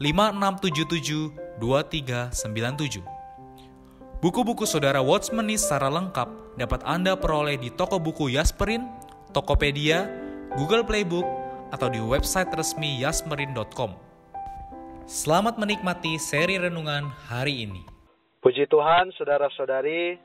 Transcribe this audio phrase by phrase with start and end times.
[0.00, 3.04] 5677 2397.
[4.24, 8.88] Buku-buku saudara Watchmeni secara lengkap dapat Anda peroleh di toko buku Yasmerin,
[9.36, 10.08] Tokopedia,
[10.56, 11.28] Google Playbook,
[11.68, 13.92] atau di website resmi yasmerin.com.
[15.04, 17.84] Selamat menikmati seri renungan hari ini.
[18.40, 20.16] Puji Tuhan, saudara-saudari,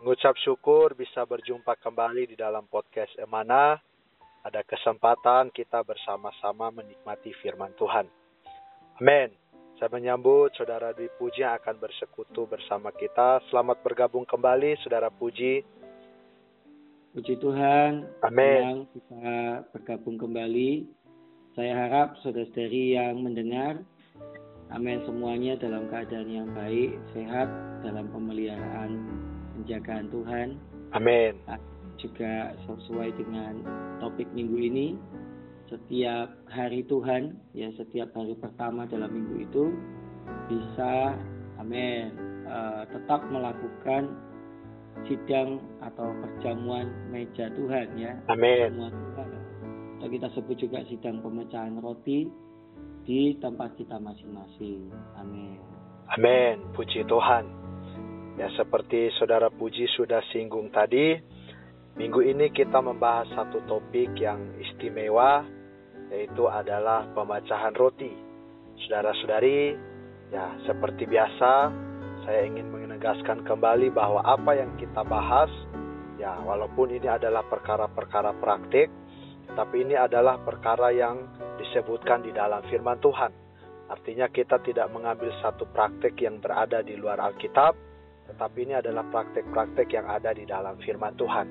[0.00, 3.76] mengucap syukur bisa berjumpa kembali di dalam podcast Emana.
[4.40, 8.19] Ada kesempatan kita bersama-sama menikmati firman Tuhan.
[9.00, 9.32] Amin.
[9.80, 13.40] Saya menyambut Saudara Dwi Puji yang akan bersekutu bersama kita.
[13.48, 15.64] Selamat bergabung kembali, Saudara Puji.
[17.16, 18.04] Puji Tuhan.
[18.20, 18.84] Amin.
[18.92, 20.84] Kita bergabung kembali.
[21.56, 23.80] Saya harap saudara-saudari yang mendengar,
[24.68, 27.48] amin semuanya dalam keadaan yang baik, sehat,
[27.80, 29.00] dalam pemeliharaan
[29.56, 30.48] penjagaan Tuhan.
[30.92, 31.40] Amin.
[31.96, 33.64] Juga sesuai dengan
[33.96, 34.86] topik minggu ini,
[35.70, 39.64] setiap hari Tuhan, ya setiap hari pertama dalam minggu itu
[40.50, 41.14] bisa,
[41.62, 42.10] amin,
[42.50, 44.10] uh, tetap melakukan
[45.06, 48.18] sidang atau perjamuan meja Tuhan ya.
[48.28, 48.90] Amin.
[49.96, 52.26] Atau kita sebut juga sidang pemecahan roti
[53.06, 54.90] di tempat kita masing-masing.
[55.16, 55.56] Amin.
[56.10, 56.58] Amin.
[56.74, 57.46] Puji Tuhan.
[58.36, 61.20] Ya seperti saudara Puji sudah singgung tadi,
[61.94, 65.44] minggu ini kita membahas satu topik yang istimewa
[66.10, 68.12] yaitu adalah pemecahan roti.
[68.84, 69.78] Saudara-saudari,
[70.34, 71.70] ya seperti biasa,
[72.26, 75.48] saya ingin menegaskan kembali bahwa apa yang kita bahas,
[76.18, 78.90] ya walaupun ini adalah perkara-perkara praktik,
[79.54, 81.26] tapi ini adalah perkara yang
[81.56, 83.32] disebutkan di dalam firman Tuhan.
[83.90, 87.74] Artinya kita tidak mengambil satu praktik yang berada di luar Alkitab,
[88.30, 91.46] tetapi ini adalah praktik-praktik yang ada di dalam firman Tuhan.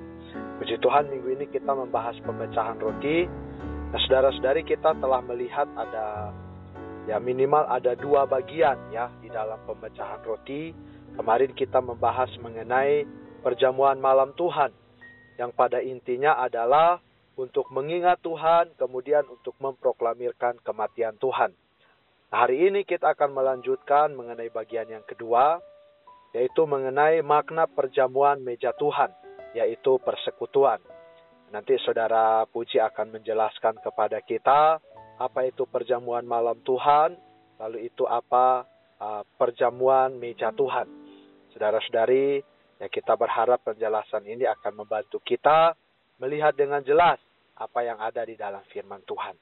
[0.60, 3.28] Puji Tuhan, minggu ini kita membahas pemecahan roti,
[3.90, 6.30] Nah, saudara-saudari kita telah melihat ada
[7.10, 10.70] ya minimal ada dua bagian ya di dalam pemecahan roti.
[11.18, 13.10] Kemarin kita membahas mengenai
[13.42, 14.70] perjamuan malam Tuhan
[15.42, 17.02] yang pada intinya adalah
[17.34, 21.50] untuk mengingat Tuhan, kemudian untuk memproklamirkan kematian Tuhan.
[22.30, 25.58] Nah, hari ini kita akan melanjutkan mengenai bagian yang kedua,
[26.38, 29.10] yaitu mengenai makna perjamuan meja Tuhan,
[29.58, 30.78] yaitu persekutuan.
[31.50, 34.78] Nanti saudara Puji akan menjelaskan kepada kita
[35.20, 37.18] apa itu perjamuan malam Tuhan,
[37.58, 38.64] lalu itu apa
[39.02, 40.88] uh, perjamuan meja Tuhan.
[41.52, 42.40] Saudara-saudari,
[42.78, 45.74] ya kita berharap penjelasan ini akan membantu kita
[46.22, 47.18] melihat dengan jelas
[47.58, 49.36] apa yang ada di dalam firman Tuhan.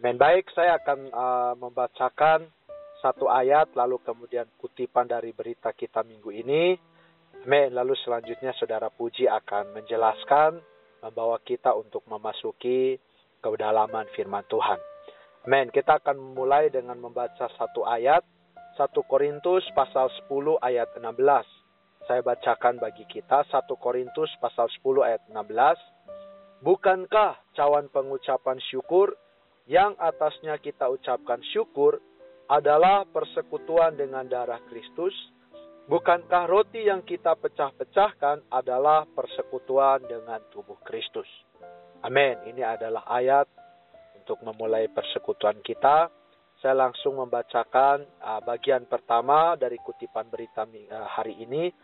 [0.00, 2.46] Men baik, saya akan uh, membacakan
[3.02, 6.78] satu ayat lalu kemudian kutipan dari berita kita minggu ini.
[7.42, 10.71] Men, lalu selanjutnya saudara Puji akan menjelaskan
[11.02, 12.96] membawa kita untuk memasuki
[13.42, 14.78] kedalaman firman Tuhan.
[15.50, 18.22] Men, kita akan memulai dengan membaca satu ayat,
[18.78, 21.02] 1 Korintus pasal 10 ayat 16.
[22.06, 26.62] Saya bacakan bagi kita 1 Korintus pasal 10 ayat 16.
[26.62, 29.18] Bukankah cawan pengucapan syukur
[29.66, 31.98] yang atasnya kita ucapkan syukur
[32.46, 35.14] adalah persekutuan dengan darah Kristus?
[35.82, 41.26] Bukankah roti yang kita pecah-pecahkan adalah persekutuan dengan tubuh Kristus?
[42.06, 42.38] Amin.
[42.46, 43.50] Ini adalah ayat
[44.22, 46.06] untuk memulai persekutuan kita.
[46.62, 51.74] Saya langsung membacakan uh, bagian pertama dari kutipan berita uh, hari ini.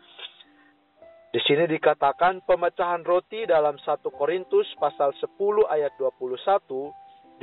[1.29, 5.35] Di sini dikatakan pemecahan roti dalam 1 Korintus pasal 10
[5.67, 6.39] ayat 21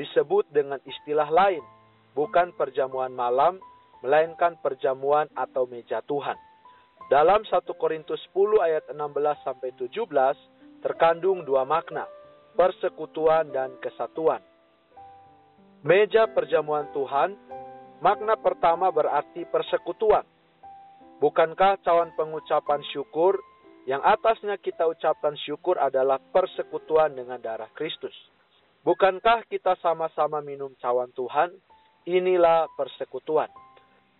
[0.00, 1.60] disebut dengan istilah lain,
[2.16, 3.60] bukan perjamuan malam,
[4.00, 6.45] melainkan perjamuan atau meja Tuhan.
[7.06, 10.04] Dalam 1 Korintus 10 ayat 16 sampai 17
[10.82, 12.08] terkandung dua makna,
[12.58, 14.42] persekutuan dan kesatuan.
[15.86, 17.38] Meja perjamuan Tuhan
[18.04, 20.24] Makna pertama berarti persekutuan.
[21.16, 23.40] Bukankah cawan pengucapan syukur
[23.88, 28.12] yang atasnya kita ucapkan syukur adalah persekutuan dengan darah Kristus?
[28.84, 31.56] Bukankah kita sama-sama minum cawan Tuhan?
[32.04, 33.48] Inilah persekutuan.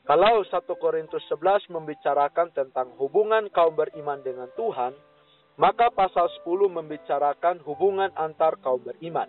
[0.07, 4.95] Kalau 1 Korintus 11 membicarakan tentang hubungan kaum beriman dengan Tuhan,
[5.59, 9.27] maka pasal 10 membicarakan hubungan antar kaum beriman.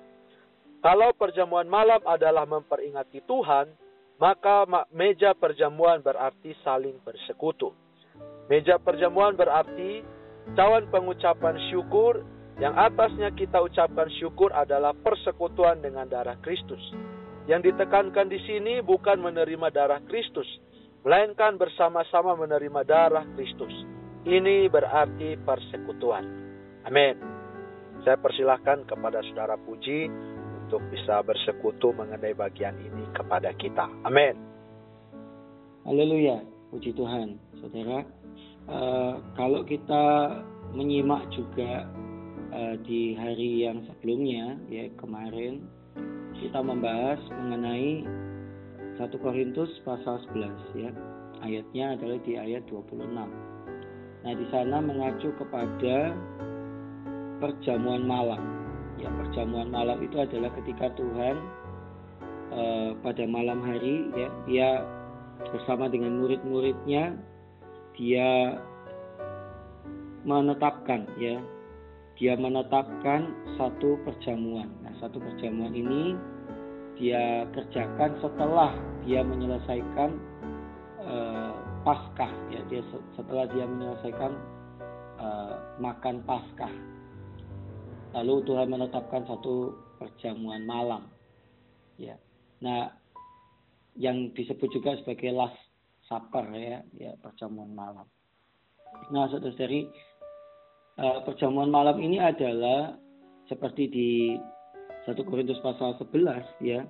[0.85, 3.73] Kalau perjamuan malam adalah memperingati Tuhan,
[4.21, 7.73] maka meja perjamuan berarti saling bersekutu.
[8.45, 10.05] Meja perjamuan berarti
[10.53, 12.21] cawan pengucapan syukur
[12.61, 16.81] yang atasnya kita ucapkan syukur adalah persekutuan dengan darah Kristus.
[17.47, 20.47] Yang ditekankan di sini bukan menerima darah Kristus,
[21.07, 23.71] melainkan bersama-sama menerima darah Kristus.
[24.27, 26.27] Ini berarti persekutuan.
[26.83, 27.15] Amin.
[28.03, 30.11] Saya persilahkan kepada saudara Puji
[30.67, 33.87] untuk bisa bersekutu mengenai bagian ini kepada kita.
[34.03, 34.35] Amin.
[35.87, 38.03] Haleluya, puji Tuhan, saudara.
[38.67, 40.03] Uh, kalau kita
[40.75, 41.87] menyimak juga
[42.51, 45.63] uh, di hari yang sebelumnya, ya kemarin
[46.41, 48.05] kita membahas mengenai
[48.97, 50.91] 1 Korintus pasal 11 ya.
[51.45, 52.97] Ayatnya adalah di ayat 26.
[53.13, 56.17] Nah, di sana mengacu kepada
[57.37, 58.41] perjamuan malam
[58.97, 61.35] ya perjamuan malam itu adalah ketika Tuhan
[62.53, 64.69] uh, pada malam hari ya dia
[65.53, 67.13] bersama dengan murid-muridnya
[67.93, 68.57] dia
[70.25, 71.37] menetapkan ya
[72.17, 73.29] dia menetapkan
[73.61, 74.67] satu perjamuan
[74.99, 76.17] satu perjamuan ini
[76.97, 78.73] dia kerjakan setelah
[79.05, 80.17] dia menyelesaikan
[81.05, 81.53] uh,
[81.85, 82.81] paskah ya dia
[83.13, 84.31] setelah dia menyelesaikan
[85.21, 86.73] uh, makan paskah
[88.15, 91.11] Lalu Tuhan menetapkan satu perjamuan malam.
[92.01, 92.15] Ya.
[92.63, 92.89] Nah,
[93.97, 95.57] yang disebut juga sebagai last
[96.09, 98.09] supper ya, ya perjamuan malam.
[99.11, 99.85] Nah, saudara-saudari,
[100.97, 102.95] uh, perjamuan malam ini adalah
[103.51, 104.11] seperti di
[105.07, 106.83] 1 Korintus pasal 11 ya.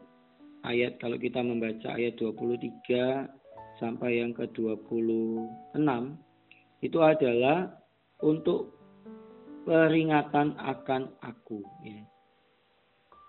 [0.65, 3.29] Ayat kalau kita membaca ayat 23
[3.77, 5.85] sampai yang ke-26
[6.81, 7.77] itu adalah
[8.25, 8.73] untuk
[9.69, 12.01] peringatan akan aku ya.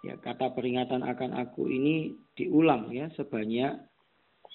[0.08, 3.76] Ya, kata peringatan akan aku ini diulang ya sebanyak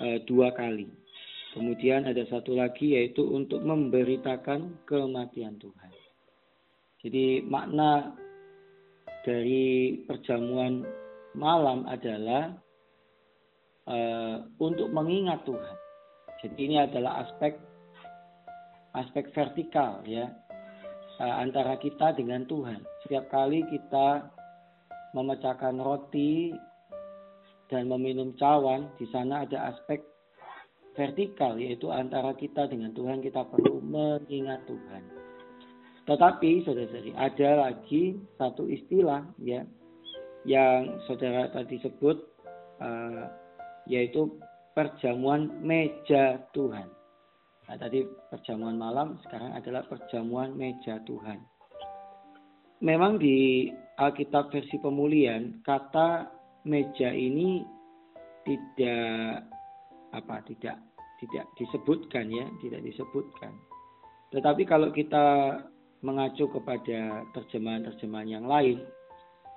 [0.01, 0.89] e, dua kali.
[1.53, 5.93] Kemudian ada satu lagi yaitu untuk memberitakan kematian Tuhan.
[7.05, 8.17] Jadi makna
[9.23, 10.83] dari perjamuan
[11.33, 12.53] malam adalah
[13.87, 13.97] e,
[14.59, 15.77] untuk mengingat Tuhan.
[16.43, 17.55] Jadi ini adalah aspek
[18.93, 20.29] aspek vertikal ya
[21.19, 22.81] uh, antara kita dengan Tuhan.
[23.05, 24.29] Setiap kali kita
[25.13, 26.53] memecahkan roti
[27.69, 30.01] dan meminum cawan, di sana ada aspek
[30.93, 35.03] vertikal yaitu antara kita dengan Tuhan kita perlu mengingat Tuhan.
[36.03, 39.63] Tetapi saudara-saudari ada lagi satu istilah ya
[40.43, 42.19] yang saudara tadi sebut
[42.83, 43.31] uh,
[43.87, 44.27] yaitu
[44.75, 46.91] perjamuan meja Tuhan.
[47.63, 51.39] Nah, tadi perjamuan malam, sekarang adalah perjamuan meja Tuhan.
[52.83, 56.27] Memang di Alkitab versi pemulihan, kata
[56.67, 57.63] meja ini
[58.43, 59.47] tidak
[60.11, 60.75] apa tidak
[61.23, 63.55] tidak disebutkan ya, tidak disebutkan.
[64.35, 65.55] Tetapi kalau kita
[66.03, 68.83] mengacu kepada terjemahan-terjemahan yang lain,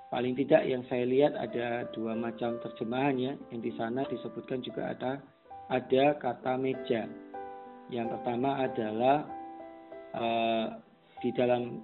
[0.09, 3.35] paling tidak yang saya lihat ada dua macam terjemahannya.
[3.51, 5.11] Yang di sana disebutkan juga ada
[5.67, 7.11] ada kata meja
[7.87, 9.23] yang pertama adalah
[10.15, 10.67] uh,
[11.23, 11.79] di dalam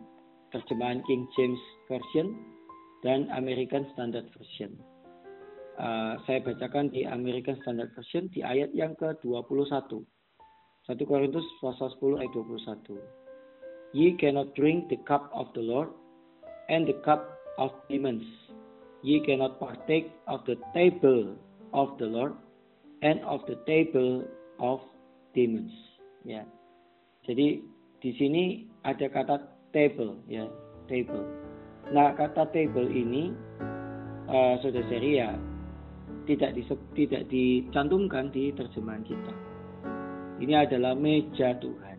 [0.51, 2.35] terjemahan King James Version
[3.07, 4.75] dan American Standard Version.
[5.79, 10.03] Uh, saya bacakan di American Standard Version di ayat yang ke-21.
[10.85, 13.22] 1 Korintus pasal 10 ayat 21.
[13.93, 15.89] Ye cannot drink the cup of the Lord
[16.69, 18.25] and the cup of demons.
[19.01, 21.37] Ye cannot partake of the table
[21.73, 22.33] of the Lord
[23.01, 24.25] and of the table
[24.57, 24.81] of
[25.35, 25.71] demons
[26.23, 26.43] ya.
[27.23, 27.59] Jadi
[27.99, 28.43] di sini
[28.83, 29.35] ada kata
[29.71, 30.47] table ya,
[30.87, 31.23] table.
[31.91, 33.31] Nah, kata table ini
[34.27, 35.35] uh, saudara seri ya
[36.23, 36.63] tidak di,
[36.95, 39.33] tidak dicantumkan di terjemahan kita.
[40.39, 41.92] Ini adalah meja Tuhan.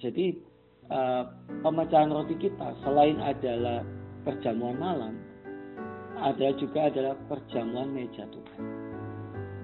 [0.00, 0.36] Jadi
[0.88, 1.28] uh,
[1.60, 3.84] pemecahan roti kita selain adalah
[4.24, 5.14] perjamuan malam,
[6.20, 8.60] ada juga adalah perjamuan meja Tuhan.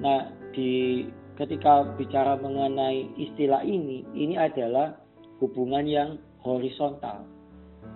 [0.01, 1.05] Nah, di
[1.41, 4.97] ketika bicara mengenai istilah ini, ini adalah
[5.41, 7.25] hubungan yang horizontal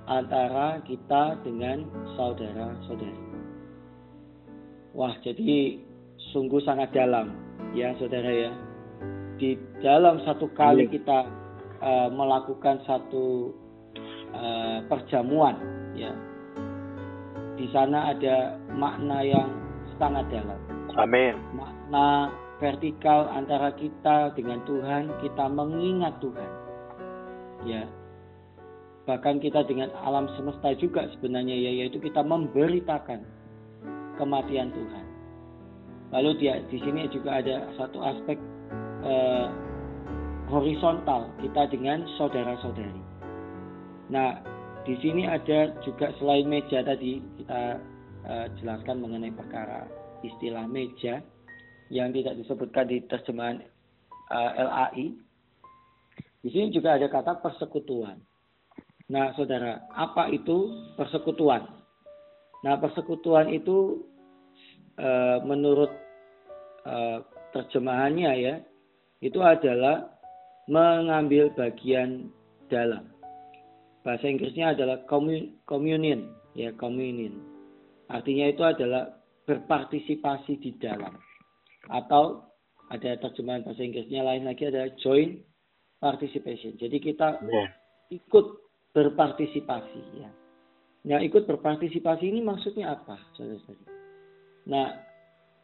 [0.08, 1.84] antara kita dengan
[2.16, 3.28] saudara-saudari.
[4.96, 5.78] Wah, jadi
[6.34, 7.32] sungguh sangat dalam
[7.72, 8.52] ya saudara ya
[9.38, 11.24] di dalam satu kali kita
[11.82, 13.52] uh, melakukan satu
[14.36, 15.56] uh, perjamuan
[15.96, 16.12] ya.
[17.60, 19.48] Di sana ada makna yang
[20.00, 20.56] sangat dalam.
[20.96, 21.36] Amin.
[21.52, 26.50] Makna vertikal antara kita dengan Tuhan kita mengingat Tuhan
[27.64, 27.84] ya.
[29.08, 33.24] Bahkan kita dengan alam semesta juga sebenarnya ya yaitu kita memberitakan
[34.20, 35.06] kematian Tuhan.
[36.10, 38.36] Lalu dia di sini juga ada satu aspek
[39.02, 39.46] eh,
[40.50, 43.02] horizontal kita dengan saudara-saudari.
[44.10, 44.42] Nah,
[44.82, 47.78] di sini ada juga selain meja tadi kita
[48.26, 49.86] eh, jelaskan mengenai perkara
[50.26, 51.22] istilah meja
[51.88, 53.62] yang tidak disebutkan di terjemahan
[54.34, 55.06] eh, LAI.
[56.40, 58.18] Di sini juga ada kata persekutuan.
[59.10, 61.66] Nah, saudara, apa itu persekutuan?
[62.60, 64.10] Nah, persekutuan itu
[65.00, 65.88] Eh, menurut
[66.84, 67.24] uh,
[67.56, 68.54] terjemahannya ya
[69.24, 70.19] itu adalah
[70.70, 72.30] mengambil bagian
[72.70, 73.10] dalam.
[74.06, 75.02] Bahasa Inggrisnya adalah
[75.66, 77.42] communion ya communion.
[78.10, 81.14] Artinya itu adalah berpartisipasi di dalam.
[81.90, 82.46] Atau
[82.90, 85.42] ada terjemahan bahasa Inggrisnya lain lagi adalah joint
[85.98, 86.78] participation.
[86.78, 87.66] Jadi kita ya.
[88.14, 88.46] ikut
[88.94, 90.30] berpartisipasi ya.
[91.00, 93.88] Nah, ikut berpartisipasi ini maksudnya apa, saudara-saudari?
[94.68, 94.88] Nah,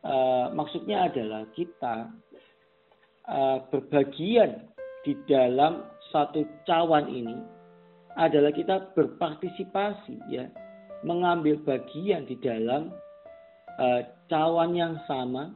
[0.00, 0.14] e,
[0.56, 2.08] maksudnya adalah kita
[3.28, 4.64] e, berbagian
[5.06, 7.38] di dalam satu cawan ini
[8.18, 10.50] adalah kita berpartisipasi ya,
[11.06, 12.90] mengambil bagian di dalam
[13.78, 13.86] e,
[14.26, 15.54] cawan yang sama,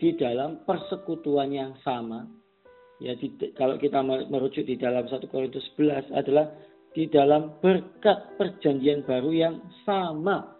[0.00, 2.24] di dalam persekutuan yang sama.
[3.04, 3.28] Ya, di,
[3.60, 6.48] kalau kita merujuk di dalam 1 Korintus 11 adalah
[6.96, 10.56] di dalam berkat perjanjian baru yang sama.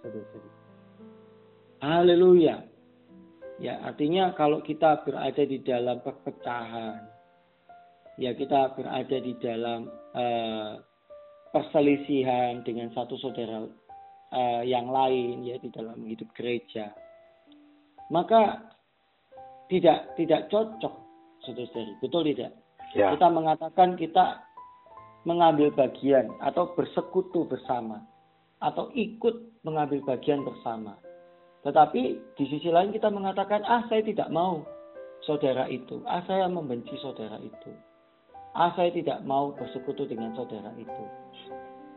[1.80, 2.66] Haleluya.
[3.58, 7.17] Ya, artinya kalau kita berada di dalam perpecahan,
[8.18, 10.82] ya kita berada di dalam uh,
[11.54, 13.64] perselisihan dengan satu saudara
[14.34, 16.92] uh, yang lain, ya di dalam hidup gereja,
[18.10, 18.74] maka
[19.70, 20.94] tidak tidak cocok,
[21.46, 22.52] saudara-saudari, betul tidak?
[22.96, 23.14] Ya.
[23.14, 24.42] Kita mengatakan kita
[25.28, 28.00] mengambil bagian atau bersekutu bersama
[28.64, 30.96] atau ikut mengambil bagian bersama.
[31.62, 32.02] Tetapi
[32.38, 34.64] di sisi lain kita mengatakan, ah saya tidak mau
[35.26, 37.70] saudara itu, ah saya membenci saudara itu,
[38.58, 41.04] ah saya tidak mau bersekutu dengan saudara itu.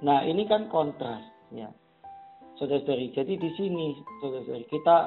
[0.06, 1.74] Nah ini kan kontras ya,
[2.62, 3.10] saudara-saudari.
[3.18, 4.98] Jadi di sini saudara-saudari kita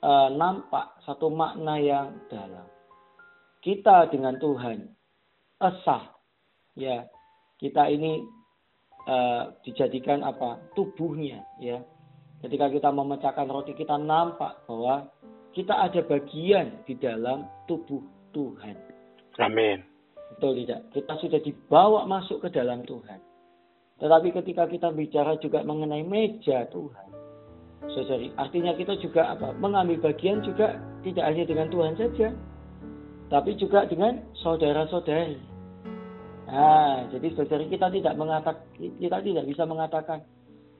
[0.00, 2.64] uh, nampak satu makna yang dalam.
[3.60, 4.88] Kita dengan Tuhan
[5.60, 6.04] esah
[6.76, 7.04] ya
[7.56, 8.20] kita ini
[9.08, 11.80] uh, dijadikan apa tubuhnya ya
[12.44, 15.08] Ketika kita memecahkan roti kita nampak bahwa
[15.56, 18.04] kita ada bagian di dalam tubuh
[18.36, 18.76] Tuhan.
[19.40, 19.93] Amin.
[20.36, 20.80] Betul tidak?
[20.90, 23.22] Kita sudah dibawa masuk ke dalam Tuhan.
[24.02, 27.08] Tetapi ketika kita bicara juga mengenai meja Tuhan,
[27.94, 29.54] saudari, artinya kita juga apa?
[29.54, 30.74] Mengambil bagian juga
[31.06, 32.28] tidak hanya dengan Tuhan saja,
[33.30, 35.38] tapi juga dengan saudara-saudari.
[36.50, 40.18] Nah, jadi saudari kita tidak mengatakan, kita tidak bisa mengatakan,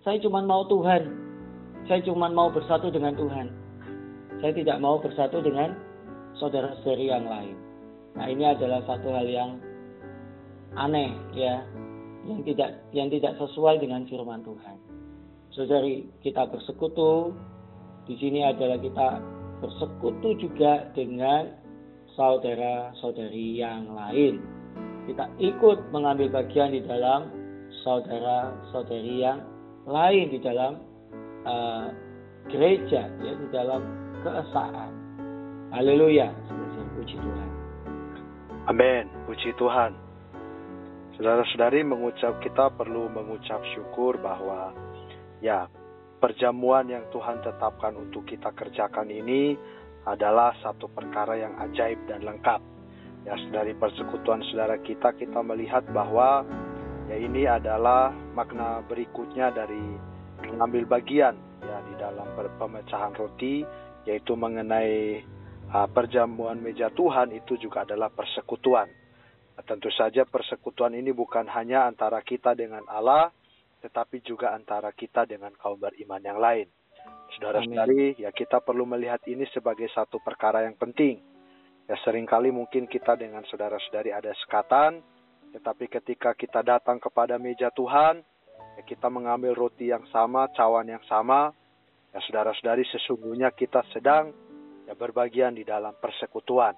[0.03, 1.03] saya cuma mau Tuhan,
[1.87, 3.47] saya cuma mau bersatu dengan Tuhan.
[4.43, 5.73] Saya tidak mau bersatu dengan
[6.37, 7.64] saudara-saudari yang lain.
[8.15, 9.59] Nah, ini adalah satu hal yang
[10.79, 11.63] aneh ya,
[12.27, 14.77] yang tidak yang tidak sesuai dengan firman Tuhan.
[15.55, 17.35] Saudari, kita bersekutu
[18.07, 19.23] di sini adalah kita
[19.63, 21.51] bersekutu juga dengan
[22.15, 24.43] saudara-saudari yang lain.
[25.05, 27.29] Kita ikut mengambil bagian di dalam
[27.83, 29.43] saudara-saudari yang
[29.85, 30.81] lain di dalam
[31.45, 31.93] uh,
[32.49, 33.83] gereja ya di dalam
[34.25, 34.91] keesaan.
[35.75, 36.33] Haleluya.
[36.95, 37.44] Puji Tuhan.
[38.65, 39.05] Amin.
[39.29, 39.93] Puji Tuhan.
[41.21, 44.73] Saudara-saudari mengucap kita perlu mengucap syukur bahwa
[45.45, 45.69] ya
[46.17, 49.53] perjamuan yang Tuhan tetapkan untuk kita kerjakan ini
[50.09, 52.65] adalah satu perkara yang ajaib dan lengkap.
[53.29, 56.49] Ya, dari persekutuan saudara kita kita melihat bahwa
[57.13, 59.93] ya ini adalah makna berikutnya dari
[60.41, 63.61] mengambil bagian ya di dalam pemecahan roti
[64.09, 65.21] yaitu mengenai
[65.91, 68.87] perjamuan meja Tuhan itu juga adalah persekutuan.
[69.55, 73.31] Nah, tentu saja persekutuan ini bukan hanya antara kita dengan Allah
[73.85, 76.65] tetapi juga antara kita dengan kaum beriman yang lain.
[77.37, 81.21] Saudara-saudari, ya kita perlu melihat ini sebagai satu perkara yang penting.
[81.85, 85.05] Ya sering kali mungkin kita dengan saudara-saudari ada sekatan,
[85.53, 88.25] tetapi ketika kita datang kepada meja Tuhan,
[88.81, 91.53] ya kita mengambil roti yang sama, cawan yang sama,
[92.17, 94.33] ya saudara-saudari sesungguhnya kita sedang
[94.85, 96.77] ya berbagian di dalam persekutuan.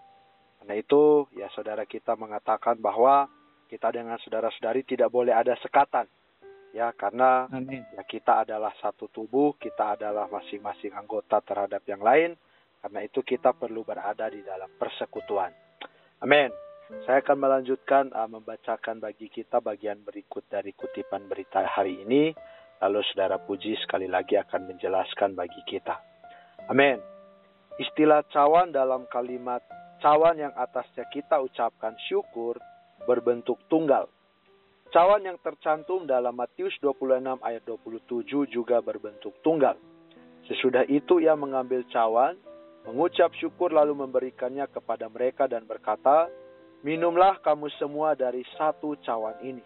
[0.62, 3.28] Karena itu ya saudara kita mengatakan bahwa
[3.66, 6.06] kita dengan saudara-saudari tidak boleh ada sekatan.
[6.74, 7.82] Ya, karena Amin.
[7.96, 12.36] ya kita adalah satu tubuh, kita adalah masing-masing anggota terhadap yang lain.
[12.84, 15.50] Karena itu kita perlu berada di dalam persekutuan.
[16.20, 16.52] Amin.
[17.02, 22.30] Saya akan melanjutkan uh, membacakan bagi kita bagian berikut dari kutipan berita hari ini.
[22.78, 25.96] Lalu saudara Puji sekali lagi akan menjelaskan bagi kita.
[26.70, 27.15] Amin.
[27.76, 29.60] Istilah cawan dalam kalimat
[30.00, 32.56] cawan yang atasnya kita ucapkan syukur
[33.04, 34.08] berbentuk tunggal.
[34.94, 39.76] Cawan yang tercantum dalam Matius 26 ayat 27 juga berbentuk tunggal.
[40.46, 42.38] Sesudah itu ia mengambil cawan,
[42.86, 46.30] mengucap syukur lalu memberikannya kepada mereka dan berkata,
[46.86, 49.64] Minumlah kamu semua dari satu cawan ini.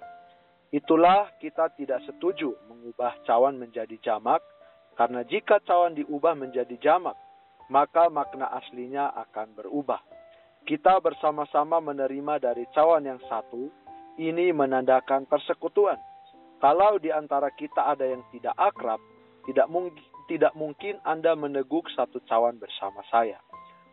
[0.72, 4.40] Itulah kita tidak setuju mengubah cawan menjadi jamak,
[4.96, 7.18] karena jika cawan diubah menjadi jamak,
[7.70, 10.02] maka makna aslinya akan berubah.
[10.66, 13.70] Kita bersama-sama menerima dari cawan yang satu,
[14.20, 15.96] ini menandakan persekutuan.
[16.60, 19.00] Kalau di antara kita ada yang tidak akrab,
[19.48, 23.40] tidak mungkin tidak mungkin Anda meneguk satu cawan bersama saya.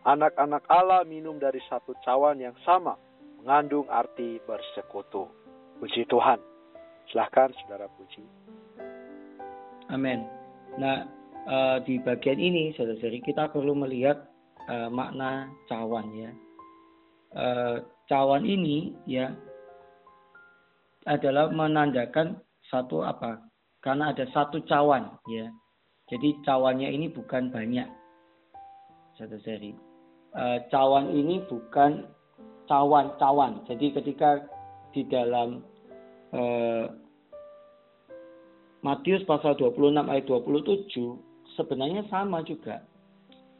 [0.06, 2.94] Anak-anak Allah minum dari satu cawan yang sama,
[3.42, 5.26] mengandung arti bersekutu.
[5.82, 6.38] Puji Tuhan.
[7.10, 8.22] Silahkan saudara puji.
[9.90, 10.28] Amin.
[10.78, 11.10] Nah,
[11.48, 14.28] uh, di bagian ini saudara-saudari kita perlu melihat
[14.68, 16.32] uh, makna cawan ya.
[17.36, 19.32] Uh, cawan ini ya
[21.08, 23.40] adalah menandakan satu apa?
[23.80, 25.48] Karena ada satu cawan ya.
[26.08, 27.88] Jadi cawannya ini bukan banyak.
[29.16, 29.76] Saudara-saudari.
[30.36, 32.06] Uh, cawan ini bukan
[32.68, 33.64] cawan-cawan.
[33.66, 34.44] Jadi ketika
[34.92, 35.64] di dalam
[36.36, 36.92] uh,
[38.86, 41.27] Matius pasal 26 ayat 27
[41.58, 42.86] sebenarnya sama juga.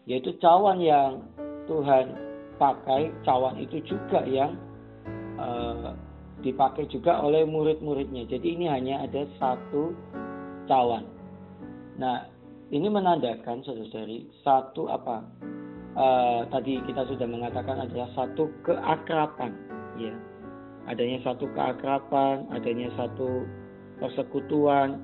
[0.08, 1.26] Yaitu cawan yang
[1.68, 2.16] Tuhan
[2.56, 4.56] pakai, cawan itu juga yang
[5.36, 5.92] uh,
[6.40, 8.24] dipakai juga oleh murid-muridnya.
[8.30, 9.92] Jadi ini hanya ada satu
[10.70, 11.04] cawan.
[11.98, 12.30] Nah,
[12.70, 15.26] ini menandakan saudari satu apa?
[15.98, 19.50] Uh, tadi kita sudah mengatakan adalah satu keakraban,
[19.98, 20.14] ya.
[20.88, 23.44] Adanya satu keakraban, adanya satu
[23.98, 25.04] persekutuan,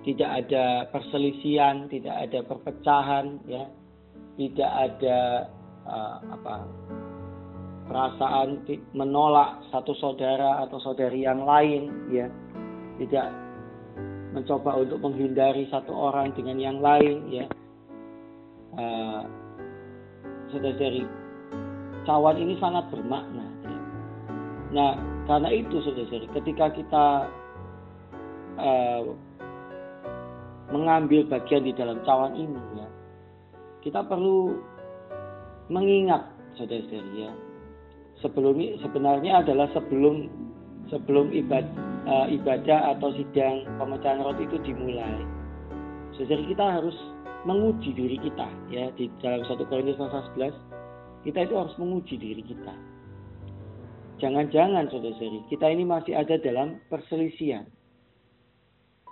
[0.00, 3.68] tidak ada perselisihan, tidak ada perpecahan, ya,
[4.40, 5.18] tidak ada
[5.84, 6.54] uh, apa
[7.90, 8.64] perasaan
[8.96, 12.32] menolak satu saudara atau saudari yang lain, ya,
[12.96, 13.28] tidak
[14.32, 17.46] mencoba untuk menghindari satu orang dengan yang lain, ya.
[18.70, 19.26] Uh,
[20.48, 21.04] saudari
[22.08, 23.44] cawan ini sangat bermakna.
[23.66, 23.78] Ya.
[24.70, 24.92] Nah,
[25.28, 27.06] karena itu saudari, ketika kita
[28.56, 29.02] uh,
[30.70, 32.88] mengambil bagian di dalam cawan ini ya.
[33.82, 34.54] Kita perlu
[35.70, 37.32] mengingat saudara-saudari ya.
[38.22, 40.28] Sebelum sebenarnya adalah sebelum
[40.92, 41.72] sebelum ibadah,
[42.06, 45.24] uh, ibadah atau sidang pemecahan roti itu dimulai.
[46.18, 46.96] Saudara kita harus
[47.48, 48.92] menguji diri kita ya.
[48.94, 52.74] Di dalam satu Korintus pasal 11 kita itu harus menguji diri kita.
[54.20, 57.64] Jangan-jangan saudara-saudari kita ini masih ada dalam perselisihan.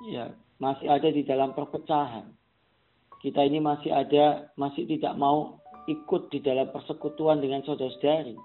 [0.05, 2.27] Ya masih ada di dalam perpecahan.
[3.19, 5.59] Kita ini masih ada, masih tidak mau
[5.91, 8.39] ikut di dalam persekutuan dengan saudara-saudari.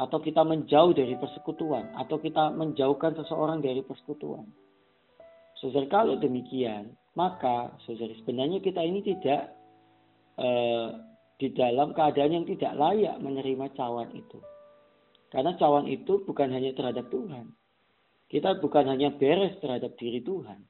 [0.00, 1.92] Atau kita menjauh dari persekutuan.
[1.94, 4.48] Atau kita menjauhkan seseorang dari persekutuan.
[5.60, 9.54] Saudara, kalau demikian, maka saudara sebenarnya kita ini tidak
[10.40, 10.88] eh,
[11.38, 14.38] di dalam keadaan yang tidak layak menerima cawan itu.
[15.30, 17.50] Karena cawan itu bukan hanya terhadap Tuhan,
[18.32, 20.64] kita bukan hanya beres terhadap diri Tuhan,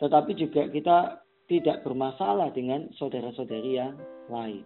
[0.00, 3.92] tetapi juga kita tidak bermasalah dengan saudara-saudari yang
[4.32, 4.64] lain.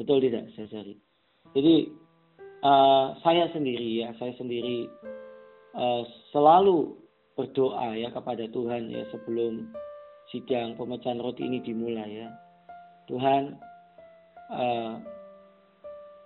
[0.00, 0.96] Betul tidak, saudari?
[1.52, 1.92] Jadi
[2.64, 4.88] uh, saya sendiri ya, saya sendiri
[5.76, 6.00] uh,
[6.32, 6.96] selalu
[7.36, 9.68] berdoa ya kepada Tuhan ya sebelum
[10.32, 12.28] sidang pemecahan roti ini dimulai ya.
[13.06, 13.60] Tuhan
[14.48, 14.96] uh,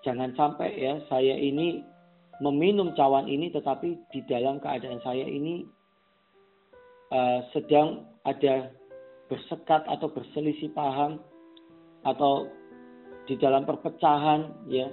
[0.07, 1.83] jangan sampai ya saya ini
[2.40, 5.68] meminum cawan ini tetapi di dalam keadaan saya ini
[7.12, 8.72] uh, sedang ada
[9.29, 11.20] bersekat atau berselisih paham
[12.03, 12.48] atau
[13.29, 14.88] di dalam perpecahan ya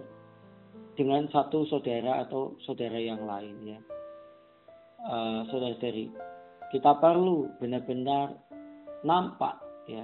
[1.00, 3.80] dengan satu saudara atau saudara yang lain ya.
[5.08, 6.12] Uh, saudara-saudari
[6.74, 8.36] kita perlu benar-benar
[9.08, 9.56] nampak
[9.88, 10.04] ya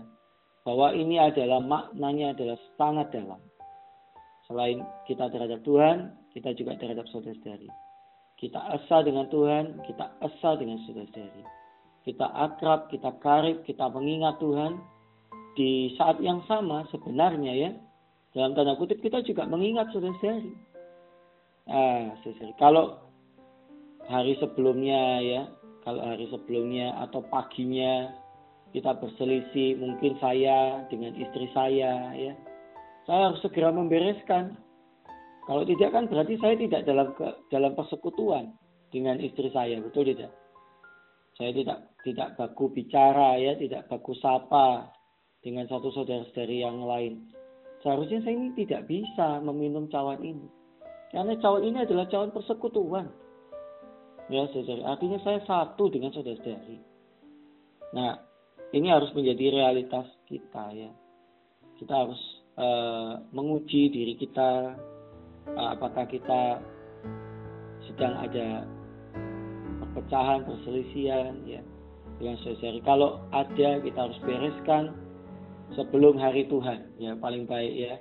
[0.63, 3.41] bahwa ini adalah maknanya adalah sangat dalam.
[4.47, 7.69] Selain kita terhadap Tuhan kita juga terhadap saudara-saudari.
[8.37, 11.45] Kita asa dengan Tuhan, kita asa dengan saudara-saudari.
[12.03, 14.75] Kita akrab, kita karib, kita mengingat Tuhan,
[15.53, 17.71] di saat yang sama sebenarnya ya
[18.33, 20.53] dalam tanda kutip kita juga mengingat saudara-saudari.
[21.69, 22.85] Ah, saudara kalau
[24.09, 25.41] hari sebelumnya ya,
[25.85, 28.11] kalau hari sebelumnya atau paginya
[28.73, 32.33] kita berselisih, mungkin saya dengan istri saya ya,
[33.05, 34.57] saya harus segera membereskan.
[35.43, 38.55] Kalau tidak kan berarti saya tidak dalam ke, dalam persekutuan
[38.87, 40.31] dengan istri saya, betul tidak?
[41.35, 44.93] Saya tidak tidak baku bicara ya, tidak baku sapa
[45.43, 47.27] dengan satu saudara-saudari yang lain.
[47.83, 50.47] Seharusnya saya ini tidak bisa meminum cawan ini.
[51.11, 53.11] Karena cawan ini adalah cawan persekutuan.
[54.31, 54.95] Ya, saudara.
[54.95, 56.79] Artinya saya satu dengan saudara-saudari.
[57.91, 58.15] Nah,
[58.71, 60.89] ini harus menjadi realitas kita ya.
[61.75, 62.21] Kita harus
[62.55, 64.79] uh, menguji diri kita
[65.53, 66.63] apakah kita
[67.87, 68.63] sedang ada
[69.83, 71.61] perpecahan, perselisihan ya
[72.17, 72.79] dengan saudara.
[72.81, 74.95] Kalau ada kita harus bereskan
[75.75, 77.95] sebelum hari Tuhan ya paling baik ya.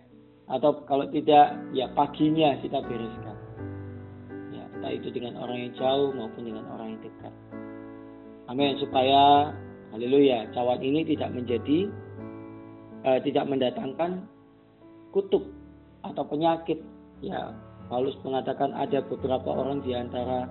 [0.51, 3.37] Atau kalau tidak ya paginya kita bereskan.
[4.53, 7.35] Ya entah itu dengan orang yang jauh maupun dengan orang yang dekat.
[8.51, 9.55] Amin supaya
[9.95, 11.89] haleluya cawan ini tidak menjadi
[13.07, 14.27] uh, tidak mendatangkan
[15.15, 15.47] kutub
[16.03, 16.83] atau penyakit
[17.23, 17.55] ya
[17.87, 20.51] Paulus mengatakan ada beberapa orang di antara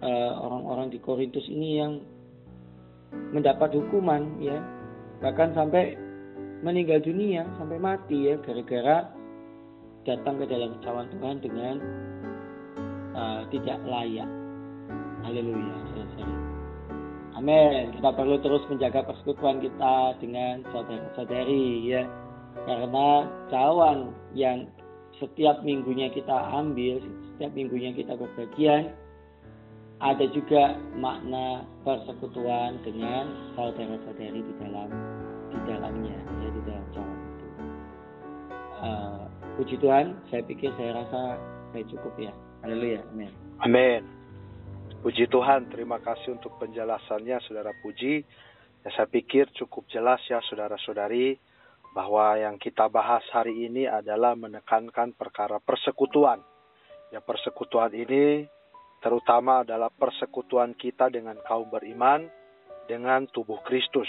[0.00, 1.92] uh, orang-orang di Korintus ini yang
[3.34, 4.56] mendapat hukuman ya
[5.20, 5.98] bahkan sampai
[6.62, 9.10] meninggal dunia sampai mati ya gara-gara
[10.02, 11.74] datang ke dalam cawan Tuhan dengan
[13.14, 14.30] uh, tidak layak.
[15.22, 15.82] Haleluya.
[17.42, 17.90] Amin.
[17.98, 22.06] Kita perlu terus menjaga persekutuan kita dengan saudara-saudari ya.
[22.62, 24.68] Karena cawan yang
[25.20, 27.02] setiap minggunya kita ambil,
[27.34, 28.92] setiap minggunya kita berbagian,
[30.02, 34.90] ada juga makna persekutuan dengan saudara-saudari di dalam
[35.52, 37.46] di dalamnya ya di dalam cawan itu.
[38.82, 39.22] Uh,
[39.54, 41.38] puji Tuhan saya pikir saya rasa
[41.70, 42.34] saya cukup ya.
[42.66, 43.30] Haleluya amin.
[43.62, 44.02] Amin.
[45.06, 48.26] Puji Tuhan terima kasih untuk penjelasannya saudara puji.
[48.82, 51.38] Ya, saya pikir cukup jelas ya saudara-saudari
[51.92, 56.40] bahwa yang kita bahas hari ini adalah menekankan perkara persekutuan.
[57.12, 58.48] Ya persekutuan ini
[59.04, 62.24] terutama adalah persekutuan kita dengan kaum beriman
[62.88, 64.08] dengan tubuh Kristus.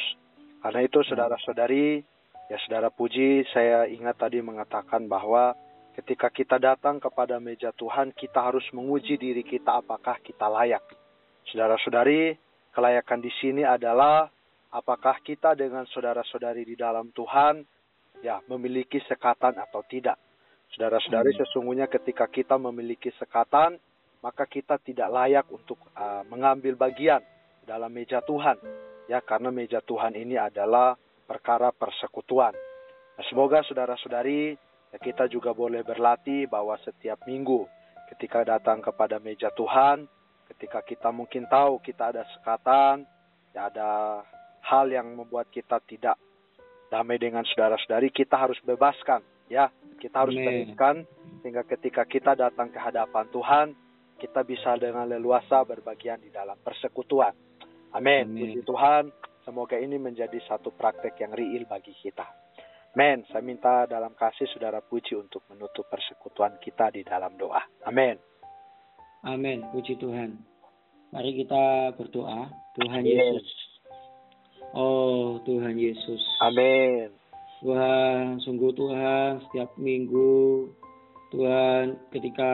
[0.63, 1.99] Karena itu saudara-saudari,
[2.47, 5.51] ya saudara puji, saya ingat tadi mengatakan bahwa
[5.99, 10.83] ketika kita datang kepada meja Tuhan, kita harus menguji diri kita apakah kita layak.
[11.51, 12.39] Saudara-saudari,
[12.71, 14.31] kelayakan di sini adalah
[14.73, 17.61] apakah kita dengan saudara-saudari di dalam Tuhan
[18.25, 20.17] ya memiliki sekatan atau tidak.
[20.73, 23.77] Saudara-saudari, sesungguhnya ketika kita memiliki sekatan,
[24.25, 27.21] maka kita tidak layak untuk uh, mengambil bagian
[27.61, 28.57] dalam meja Tuhan
[29.07, 30.95] ya karena meja Tuhan ini adalah
[31.27, 32.55] perkara persekutuan.
[33.13, 34.55] Nah, semoga saudara-saudari
[34.89, 37.67] ya kita juga boleh berlatih bahwa setiap minggu
[38.15, 40.07] ketika datang kepada meja Tuhan,
[40.55, 43.03] ketika kita mungkin tahu kita ada sekatan,
[43.53, 44.21] ya ada
[44.73, 46.17] hal yang membuat kita tidak
[46.89, 49.69] damai dengan saudara-saudari, kita harus bebaskan, ya.
[50.01, 51.05] Kita harus bebaskan
[51.39, 53.67] sehingga ketika kita datang ke hadapan Tuhan,
[54.19, 57.31] kita bisa dengan leluasa berbagian di dalam persekutuan.
[57.95, 58.35] Amin.
[58.35, 59.13] Puji Tuhan,
[59.47, 62.25] semoga ini menjadi satu praktek yang real bagi kita.
[62.93, 63.25] Amin.
[63.31, 67.63] Saya minta dalam kasih saudara puji untuk menutup persekutuan kita di dalam doa.
[67.87, 68.19] Amin.
[69.23, 69.63] Amin.
[69.71, 70.35] Puji Tuhan.
[71.13, 72.49] Mari kita berdoa.
[72.75, 73.62] Tuhan Yesus.
[74.73, 76.21] Oh Tuhan Yesus.
[76.41, 77.13] Amin.
[77.63, 80.67] Tuhan, sungguh Tuhan, setiap minggu
[81.33, 82.51] Tuhan, ketika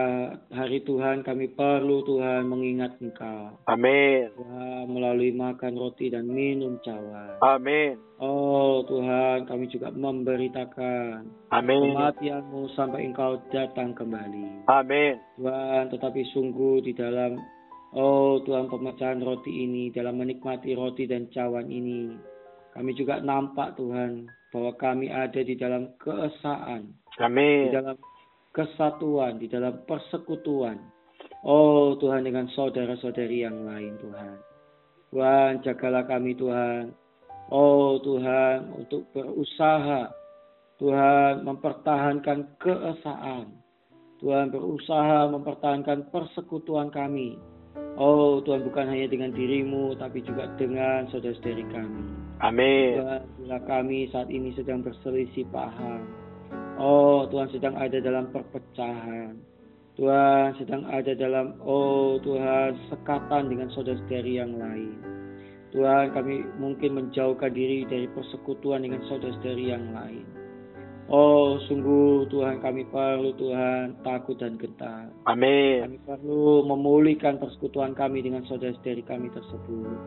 [0.55, 3.59] hari Tuhan kami perlu Tuhan mengingat Engkau.
[3.67, 4.31] Amin.
[4.39, 7.35] Tuhan melalui makan roti dan minum cawan.
[7.43, 7.99] Amin.
[8.23, 11.91] Oh Tuhan, kami juga memberitakan Amin.
[11.91, 14.63] kematianmu sampai Engkau datang kembali.
[14.71, 15.19] Amin.
[15.35, 17.35] Tuhan, tetapi sungguh di dalam
[17.97, 22.13] Oh Tuhan pemecahan roti ini, dalam menikmati roti dan cawan ini,
[22.77, 26.93] kami juga nampak Tuhan bahwa kami ada di dalam keesaan.
[27.17, 27.69] Amin.
[27.69, 27.97] Di dalam
[28.53, 30.77] kesatuan, di dalam persekutuan.
[31.41, 34.37] Oh Tuhan dengan saudara-saudari yang lain Tuhan.
[35.09, 36.93] Tuhan jagalah kami Tuhan.
[37.49, 40.13] Oh Tuhan untuk berusaha.
[40.79, 43.51] Tuhan mempertahankan keesaan.
[44.19, 47.39] Tuhan berusaha mempertahankan persekutuan kami.
[47.99, 52.03] Oh Tuhan bukan hanya dengan dirimu tapi juga dengan saudara-saudari kami.
[52.39, 53.03] Amin.
[53.03, 56.07] Tuhan bila kami saat ini sedang berselisih paham
[56.79, 59.35] Oh, Tuhan sedang ada dalam perpecahan.
[59.99, 64.95] Tuhan sedang ada dalam, oh Tuhan, sekatan dengan saudara-saudari yang lain.
[65.75, 70.23] Tuhan kami mungkin menjauhkan diri dari persekutuan dengan saudara-saudari yang lain.
[71.09, 75.09] Oh, sungguh Tuhan kami perlu Tuhan takut dan gentar.
[75.25, 75.81] Amin.
[75.81, 79.97] Kami perlu memulihkan persekutuan kami dengan saudara-saudari kami tersebut.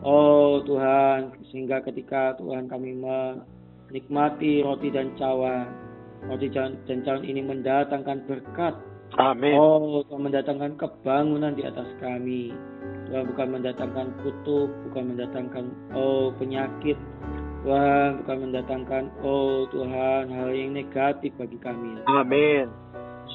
[0.00, 5.68] Oh Tuhan, sehingga ketika Tuhan kami menikmati roti dan cawan,
[6.24, 8.80] roti dan cawan ini mendatangkan berkat.
[9.20, 9.60] Amin.
[9.60, 12.56] Oh, Tuhan mendatangkan kebangunan di atas kami.
[13.12, 16.96] Tuhan bukan mendatangkan kutuk, bukan mendatangkan oh penyakit,
[17.60, 22.00] Tuhan bukan mendatangkan oh Tuhan hal yang negatif bagi kami.
[22.08, 22.72] Amin.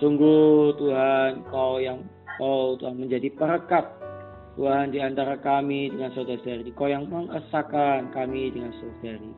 [0.02, 2.02] Sungguh Tuhan Kau yang
[2.42, 3.86] oh Tuhan menjadi perekat
[4.58, 6.74] Tuhan di antara kami dengan saudara-saudari.
[6.74, 9.30] Kau yang mengesahkan kami dengan saudari.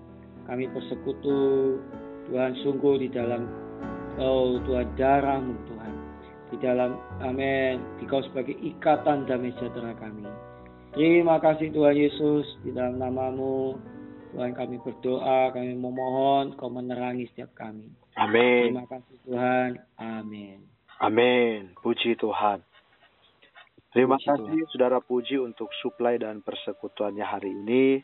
[0.47, 1.39] Kami persekutu
[2.31, 3.43] Tuhan sungguh di dalam
[4.23, 5.93] oh Tuhan darahmu Tuhan.
[6.55, 7.83] Di dalam amin.
[7.99, 10.23] Di kau sebagai ikatan damai sejahtera kami.
[10.95, 13.75] Terima kasih Tuhan Yesus di dalam namamu
[14.33, 17.87] Tuhan kami berdoa, kami memohon kau menerangi setiap kami.
[18.19, 18.73] Amin.
[18.73, 19.69] Terima kasih Tuhan.
[19.95, 20.57] Amin.
[20.99, 21.71] Amin.
[21.79, 22.59] Puji Tuhan.
[23.93, 28.01] Terima Puji kasih Saudara Puji untuk suplai dan persekutuannya hari ini.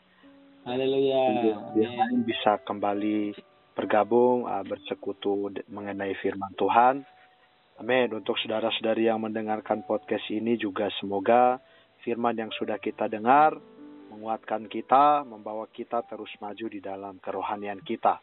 [0.64, 1.22] Haleluya.
[1.76, 2.24] Amin.
[2.24, 3.36] bisa kembali
[3.76, 7.04] bergabung uh, bersekutu mengenai firman Tuhan.
[7.82, 8.08] Amin.
[8.14, 11.58] Untuk saudara-saudari yang mendengarkan podcast ini juga semoga
[12.06, 13.58] firman yang sudah kita dengar
[14.14, 18.22] menguatkan kita, membawa kita terus maju di dalam kerohanian kita.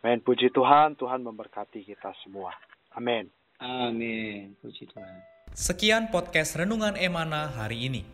[0.00, 0.24] Amin.
[0.24, 2.56] Puji Tuhan, Tuhan memberkati kita semua.
[2.96, 3.28] Amin.
[3.60, 4.56] Amin.
[4.64, 5.20] Puji Tuhan.
[5.52, 8.08] Sekian podcast Renungan Emana hari ini.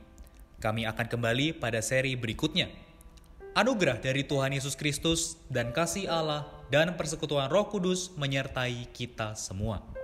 [0.58, 2.70] Kami akan kembali pada seri berikutnya.
[3.54, 10.01] Anugerah dari Tuhan Yesus Kristus dan kasih Allah dan persekutuan Roh Kudus menyertai kita semua.